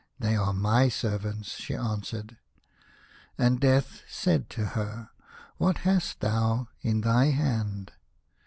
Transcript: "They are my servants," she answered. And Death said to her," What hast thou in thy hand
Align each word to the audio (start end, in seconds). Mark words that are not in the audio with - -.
"They 0.19 0.35
are 0.35 0.51
my 0.51 0.89
servants," 0.89 1.57
she 1.57 1.75
answered. 1.75 2.37
And 3.37 3.59
Death 3.59 4.01
said 4.09 4.49
to 4.49 4.65
her," 4.73 5.11
What 5.59 5.77
hast 5.85 6.21
thou 6.21 6.69
in 6.81 7.01
thy 7.01 7.25
hand 7.27 7.91